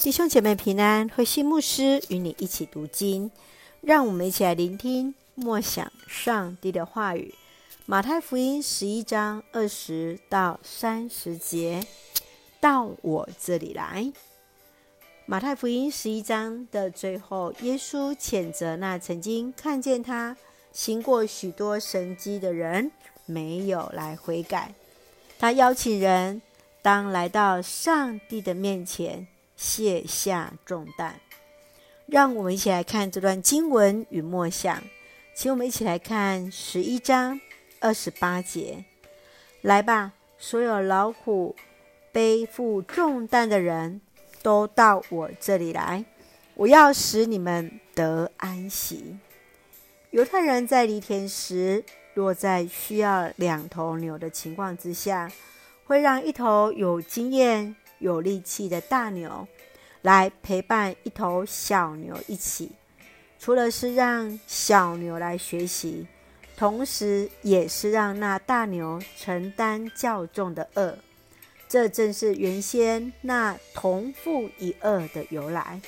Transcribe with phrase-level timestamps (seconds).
[0.00, 3.32] 弟兄姐妹平安，慧馨牧师与你一起读经，
[3.80, 7.34] 让我们一起来聆听默想上帝的话语。
[7.84, 11.84] 马太福音十一章二十到三十节，
[12.60, 14.12] 到我这里来。
[15.26, 20.36] 马太福音十一章的最后，耶稣谴责那曾经看见他
[20.72, 22.92] 行过许多神迹的人，
[23.26, 24.72] 没有来悔改。
[25.40, 26.40] 他邀请人
[26.82, 29.26] 当来到上帝的面前，
[29.58, 31.20] 卸下重担。
[32.06, 34.82] 让我们一起来看这段经文与默想，
[35.34, 37.38] 请我们一起来看十一章。
[37.80, 38.84] 二十八节，
[39.60, 41.54] 来吧，所有劳苦
[42.10, 44.00] 背负重担的人，
[44.42, 46.04] 都到我这里来，
[46.54, 49.16] 我要使你们得安息。
[50.10, 51.84] 犹太人在犁田时，
[52.14, 55.30] 若在需要两头牛的情况之下，
[55.84, 59.46] 会让一头有经验、有力气的大牛
[60.02, 62.70] 来陪伴一头小牛一起，
[63.38, 66.06] 除了是让小牛来学习。
[66.56, 70.96] 同时，也是让那大牛承担较重的轭，
[71.68, 75.80] 这正是原先那同负一轭的由来。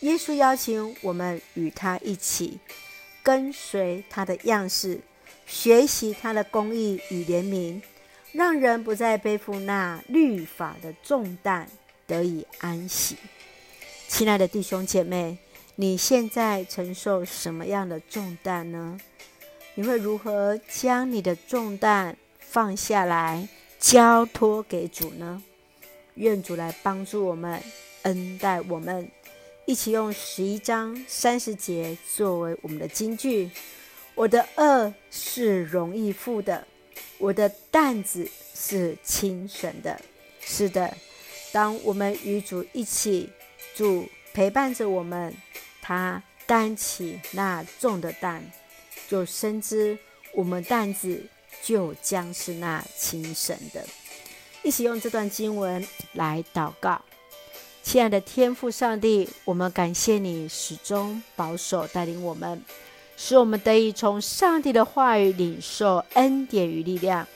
[0.00, 2.60] 耶稣邀请我们与他一起，
[3.22, 5.00] 跟随他的样式，
[5.46, 7.80] 学习他的公义与怜悯，
[8.36, 11.66] 让人不再背负那律法的重担，
[12.06, 13.16] 得以安息。
[14.08, 15.38] 亲爱的弟兄姐妹，
[15.76, 19.00] 你现在承受什么样的重担呢？
[19.74, 25.42] 你会如何将你的重担放下来，交托给主呢？
[26.16, 27.62] 愿主来帮助我们，
[28.02, 29.10] 恩待我们，
[29.64, 33.48] 一起用十一章三十节作为我们的金句。
[34.14, 36.66] 我的轭是容易负的，
[37.18, 40.00] 我的担子是轻省的。
[40.40, 40.96] 是的，
[41.52, 43.30] 当我们与主一起，
[43.74, 45.34] 主陪伴着我们，
[45.82, 48.44] 他担起那重的担。
[49.08, 49.96] 就深知
[50.32, 51.24] 我们担子
[51.62, 53.86] 就将是那轻省的。
[54.62, 57.00] 一起用这段经文来祷告，
[57.84, 62.60] 亲爱的天父上帝，我们感谢你始终保守带领我们，
[63.16, 67.26] 使我们得以从上帝的话语领受恩典与力量。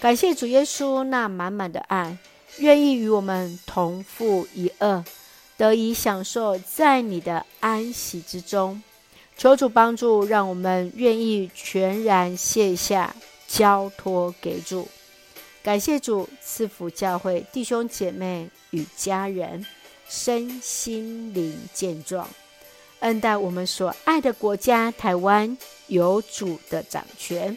[0.00, 2.18] 感谢主耶稣那满满的爱，
[2.58, 5.04] 愿意与我们同负一轭，
[5.56, 8.82] 得以享受在你的安息之中。
[9.36, 13.16] 求主帮助，让我们愿意全然卸下，
[13.48, 14.86] 交托给主。
[15.62, 19.64] 感谢主赐福教会弟兄姐妹与家人，
[20.06, 22.28] 身心灵健壮，
[23.04, 25.56] 恩待我们所爱的国家台湾
[25.88, 27.56] 有主的掌权，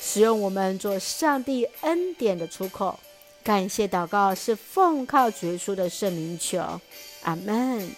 [0.00, 2.98] 使用我们做上帝恩典的出口。
[3.44, 6.80] 感谢祷告是奉靠绝书的圣名求，
[7.22, 7.88] 阿门。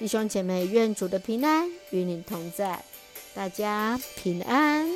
[0.00, 2.84] 弟兄姐妹，愿主的平安与你同在，
[3.32, 4.90] 大家平安。